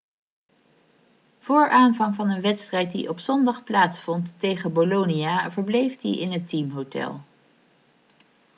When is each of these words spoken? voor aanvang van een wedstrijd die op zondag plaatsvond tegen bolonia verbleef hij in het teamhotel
voor 1.39 1.69
aanvang 1.69 2.15
van 2.15 2.29
een 2.29 2.41
wedstrijd 2.41 2.91
die 2.91 3.09
op 3.09 3.19
zondag 3.19 3.63
plaatsvond 3.63 4.33
tegen 4.39 4.73
bolonia 4.73 5.51
verbleef 5.51 6.01
hij 6.01 6.11
in 6.17 6.31
het 6.31 6.49
teamhotel 6.49 7.21